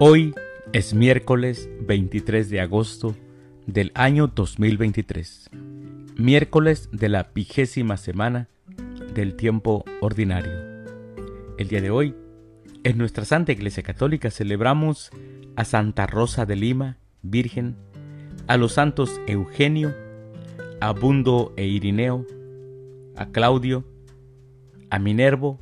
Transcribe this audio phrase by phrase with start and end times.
[0.00, 0.32] Hoy
[0.72, 3.16] es miércoles 23 de agosto
[3.66, 5.50] del año 2023,
[6.16, 8.46] miércoles de la vigésima semana
[9.12, 10.52] del tiempo ordinario.
[11.58, 12.14] El día de hoy,
[12.84, 15.10] en nuestra Santa Iglesia Católica celebramos
[15.56, 17.74] a Santa Rosa de Lima, Virgen,
[18.46, 19.96] a los santos Eugenio,
[20.80, 22.24] a Bundo e Irineo,
[23.16, 23.84] a Claudio,
[24.90, 25.58] a Minervo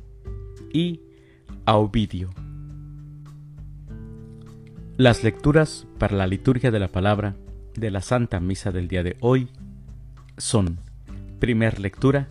[0.71, 1.01] y
[1.65, 2.29] a Ovidio.
[4.97, 7.35] Las lecturas para la liturgia de la palabra
[7.75, 9.47] de la Santa Misa del día de hoy
[10.39, 10.79] son,
[11.37, 12.29] primer lectura,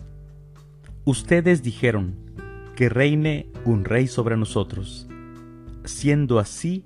[1.05, 2.17] ustedes dijeron
[2.75, 5.07] que reine un rey sobre nosotros,
[5.85, 6.83] siendo así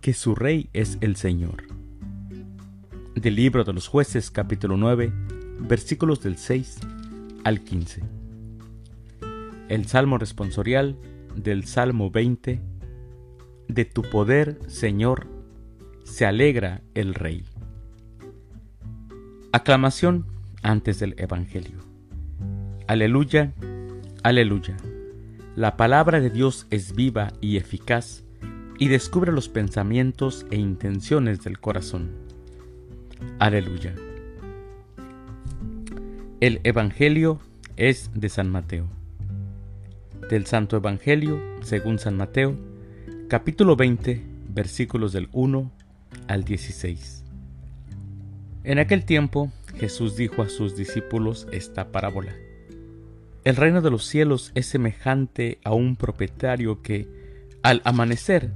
[0.00, 1.64] que su rey es el Señor.
[3.16, 5.12] Del libro de los jueces capítulo 9
[5.58, 6.78] versículos del 6
[7.42, 8.00] al 15.
[9.68, 10.96] El Salmo responsorial
[11.34, 12.69] del Salmo 20
[13.74, 15.26] de tu poder, Señor,
[16.04, 17.44] se alegra el Rey.
[19.52, 20.26] Aclamación
[20.62, 21.78] antes del Evangelio.
[22.86, 23.52] Aleluya,
[24.22, 24.76] aleluya.
[25.56, 28.24] La palabra de Dios es viva y eficaz
[28.78, 32.10] y descubre los pensamientos e intenciones del corazón.
[33.38, 33.94] Aleluya.
[36.40, 37.40] El Evangelio
[37.76, 38.86] es de San Mateo.
[40.30, 42.56] Del Santo Evangelio, según San Mateo,
[43.30, 45.70] capítulo 20, versículos del 1
[46.26, 47.22] al 16.
[48.64, 52.34] En aquel tiempo Jesús dijo a sus discípulos esta parábola.
[53.44, 57.06] El reino de los cielos es semejante a un propietario que,
[57.62, 58.50] al amanecer,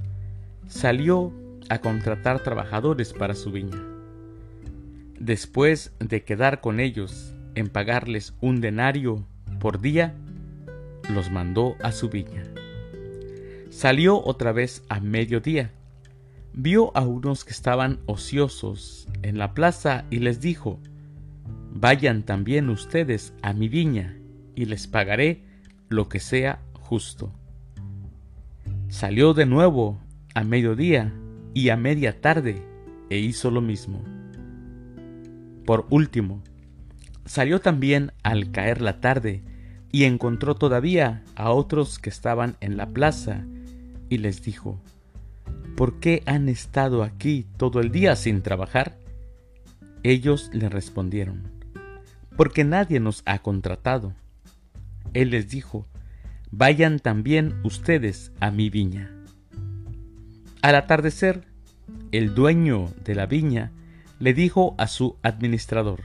[0.67, 1.31] salió
[1.69, 3.81] a contratar trabajadores para su viña.
[5.17, 9.25] Después de quedar con ellos en pagarles un denario
[9.61, 10.15] por día,
[11.13, 12.43] los mandó a su viña.
[13.75, 15.73] Salió otra vez a mediodía.
[16.53, 20.79] Vio a unos que estaban ociosos en la plaza y les dijo,
[21.73, 24.17] Vayan también ustedes a mi viña
[24.55, 25.43] y les pagaré
[25.89, 27.33] lo que sea justo.
[28.87, 29.99] Salió de nuevo
[30.35, 31.13] a mediodía
[31.53, 32.63] y a media tarde
[33.09, 34.01] e hizo lo mismo.
[35.65, 36.41] Por último,
[37.25, 39.43] salió también al caer la tarde
[39.91, 43.45] y encontró todavía a otros que estaban en la plaza
[44.09, 44.79] y les dijo,
[45.75, 48.97] ¿por qué han estado aquí todo el día sin trabajar?
[50.03, 51.51] Ellos le respondieron,
[52.37, 54.13] porque nadie nos ha contratado.
[55.13, 55.87] Él les dijo,
[56.51, 59.11] vayan también ustedes a mi viña.
[60.61, 61.43] Al atardecer,
[62.11, 63.71] el dueño de la viña
[64.19, 66.01] le dijo a su administrador,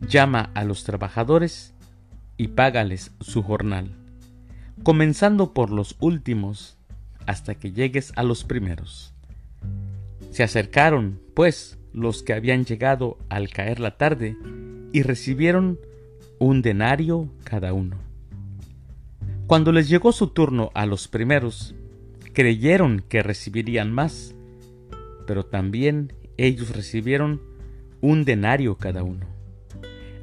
[0.00, 1.74] llama a los trabajadores
[2.36, 3.90] y págales su jornal,
[4.82, 6.78] comenzando por los últimos
[7.30, 9.14] hasta que llegues a los primeros.
[10.32, 14.36] Se acercaron, pues, los que habían llegado al caer la tarde
[14.92, 15.78] y recibieron
[16.40, 17.98] un denario cada uno.
[19.46, 21.76] Cuando les llegó su turno a los primeros,
[22.32, 24.34] creyeron que recibirían más,
[25.28, 27.40] pero también ellos recibieron
[28.00, 29.26] un denario cada uno.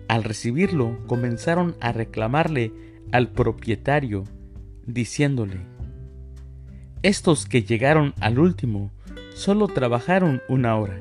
[0.10, 2.74] Al recibirlo comenzaron a reclamarle
[3.14, 4.26] al propietario,
[4.86, 5.77] diciéndole,
[7.08, 8.92] estos que llegaron al último
[9.34, 11.00] solo trabajaron una hora,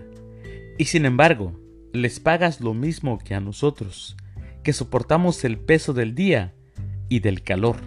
[0.78, 1.58] y sin embargo
[1.92, 4.16] les pagas lo mismo que a nosotros,
[4.62, 6.54] que soportamos el peso del día
[7.08, 7.78] y del calor.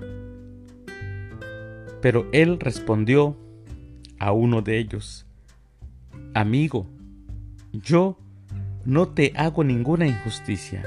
[2.02, 3.38] Pero él respondió
[4.20, 5.26] a uno de ellos,
[6.34, 6.88] Amigo,
[7.72, 8.20] yo
[8.84, 10.84] no te hago ninguna injusticia.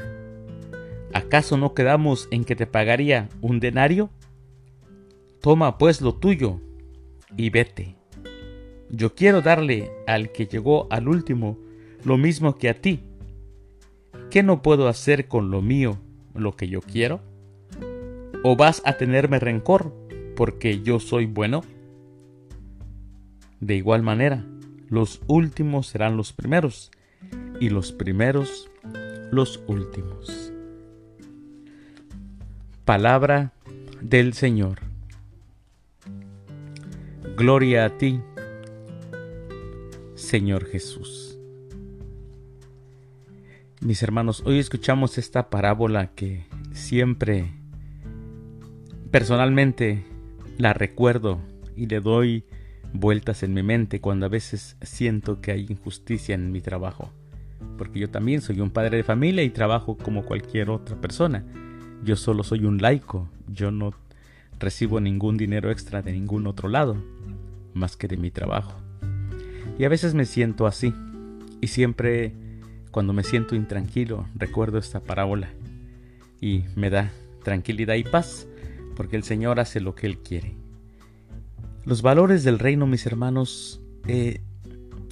[1.15, 4.11] ¿Acaso no quedamos en que te pagaría un denario?
[5.41, 6.61] Toma pues lo tuyo
[7.37, 7.97] y vete.
[8.91, 11.59] Yo quiero darle al que llegó al último
[12.05, 13.01] lo mismo que a ti.
[14.31, 15.99] ¿Qué no puedo hacer con lo mío
[16.35, 17.21] lo que yo quiero?
[18.45, 19.95] ¿O vas a tenerme rencor
[20.37, 21.63] porque yo soy bueno?
[23.61, 24.45] De igual manera,
[24.89, 26.91] los últimos serán los primeros
[27.61, 28.71] y los primeros
[29.31, 30.53] los últimos.
[32.85, 33.53] Palabra
[34.03, 34.92] del Señor.
[37.37, 38.21] Gloria a ti,
[40.15, 41.39] Señor Jesús.
[43.81, 47.51] Mis hermanos, hoy escuchamos esta parábola que siempre
[49.11, 50.05] personalmente
[50.59, 51.41] la recuerdo
[51.75, 52.45] y le doy
[52.93, 57.11] vueltas en mi mente cuando a veces siento que hay injusticia en mi trabajo.
[57.79, 61.47] Porque yo también soy un padre de familia y trabajo como cualquier otra persona.
[62.05, 63.95] Yo solo soy un laico, yo no
[64.59, 66.97] recibo ningún dinero extra de ningún otro lado
[67.75, 68.75] más que de mi trabajo.
[69.79, 70.95] Y a veces me siento así.
[71.61, 72.35] Y siempre
[72.91, 75.51] cuando me siento intranquilo recuerdo esta parábola.
[76.41, 77.11] Y me da
[77.43, 78.47] tranquilidad y paz
[78.97, 80.55] porque el Señor hace lo que Él quiere.
[81.85, 84.41] Los valores del reino, mis hermanos, eh,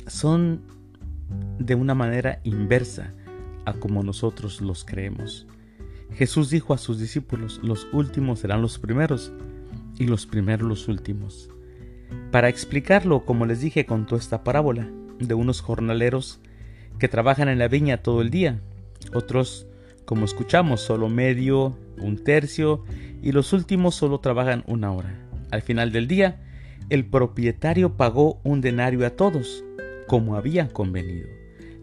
[0.07, 0.63] son
[1.59, 3.13] de una manera inversa
[3.65, 5.47] a como nosotros los creemos.
[6.15, 9.33] Jesús dijo a sus discípulos, los últimos serán los primeros
[9.99, 11.51] y los primeros los últimos.
[12.31, 16.41] Para explicarlo, como les dije, contó esta parábola de unos jornaleros
[16.99, 18.61] que trabajan en la viña todo el día,
[19.15, 19.67] otros,
[20.05, 22.85] como escuchamos, solo medio, un tercio,
[23.23, 25.29] y los últimos solo trabajan una hora.
[25.51, 26.43] Al final del día,
[26.91, 29.65] el propietario pagó un denario a todos,
[30.07, 31.29] como había convenido.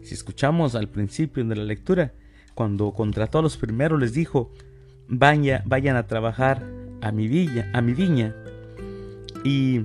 [0.02, 2.12] Si escuchamos al principio de la lectura,
[2.58, 4.50] cuando contrató a los primeros les dijo,
[5.06, 6.66] Vaya, vayan a trabajar
[7.00, 8.34] a mi villa, a mi viña,
[9.44, 9.82] y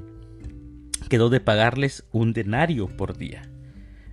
[1.07, 3.47] quedó de pagarles un denario por día.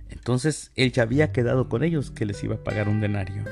[0.09, 3.45] Entonces él ya había quedado con ellos que les iba a pagar un denario.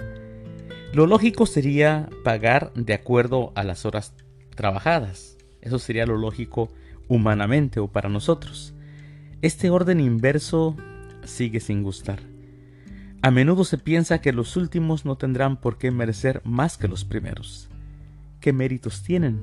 [0.94, 4.14] Lo lógico sería pagar de acuerdo a las horas
[4.54, 5.40] trabajadas.
[5.62, 6.72] Eso sería lo lógico
[7.08, 8.76] humanamente o para nosotros.
[9.42, 10.78] Este orden inverso
[11.24, 12.29] sigue sin gustar.
[13.22, 17.04] A menudo se piensa que los últimos no tendrán por qué merecer más que los
[17.04, 17.70] primeros.
[18.40, 19.42] ¿Qué méritos tienen?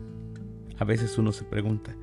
[0.79, 1.95] A veces uno se pregunta.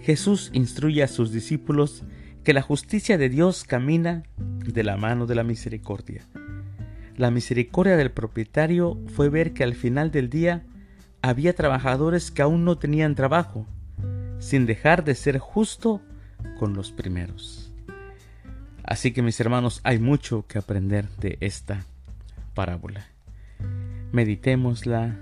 [0.00, 2.04] Jesús instruye a sus discípulos
[2.44, 6.22] que la justicia de Dios camina de la mano de la misericordia.
[7.16, 10.66] La misericordia del propietario fue ver que al final del día
[11.20, 13.66] había trabajadores que aún no tenían trabajo,
[14.38, 16.00] sin dejar de ser justo
[16.60, 17.67] con los primeros.
[18.88, 21.84] Así que mis hermanos, hay mucho que aprender de esta
[22.54, 23.06] parábola.
[24.12, 25.14] Meditémosla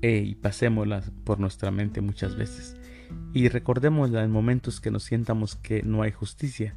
[0.00, 2.74] eh, y pasémosla por nuestra mente muchas veces.
[3.34, 6.74] Y recordémosla en momentos que nos sientamos que no hay justicia.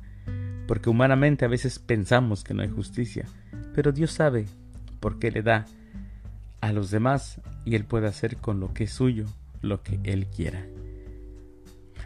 [0.68, 3.26] Porque humanamente a veces pensamos que no hay justicia.
[3.74, 4.48] Pero Dios sabe
[5.00, 5.66] por qué le da
[6.60, 9.28] a los demás y Él puede hacer con lo que es suyo
[9.62, 10.66] lo que Él quiera.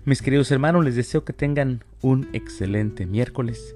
[0.05, 3.75] Mis queridos hermanos, les deseo que tengan un excelente miércoles.